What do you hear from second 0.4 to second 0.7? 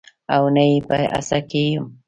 نه